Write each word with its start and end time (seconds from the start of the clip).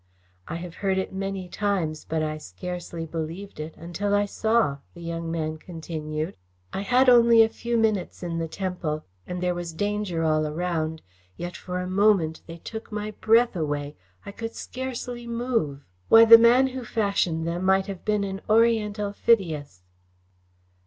"I 0.47 0.55
have 0.55 0.73
heard 0.81 0.97
it 0.97 1.13
many 1.13 1.47
times, 1.47 2.05
but 2.05 2.23
I 2.23 2.39
scarcely 2.39 3.05
believed 3.05 3.59
it 3.59 3.77
until 3.77 4.15
I 4.15 4.25
saw," 4.25 4.79
the 4.95 5.01
young 5.01 5.29
man 5.29 5.59
continued. 5.59 6.35
"I 6.73 6.81
had 6.81 7.07
only 7.07 7.43
a 7.43 7.49
few 7.49 7.77
minutes 7.77 8.23
in 8.23 8.39
the 8.39 8.47
temple 8.47 9.05
and 9.27 9.43
there 9.43 9.53
was 9.53 9.73
danger 9.73 10.23
all 10.23 10.47
around, 10.47 11.03
yet 11.37 11.55
for 11.55 11.79
a 11.79 11.85
moment 11.87 12.41
they 12.47 12.57
took 12.57 12.91
my 12.91 13.11
breath 13.11 13.55
away. 13.55 13.95
I 14.25 14.31
could 14.31 14.55
scarcely 14.55 15.27
move. 15.27 15.85
Why, 16.09 16.25
the 16.25 16.39
man 16.39 16.69
who 16.69 16.83
fashioned 16.83 17.45
them 17.47 17.63
might 17.63 17.85
have 17.85 18.03
been 18.03 18.23
an 18.23 18.41
oriental 18.49 19.13
Phidias." 19.13 19.83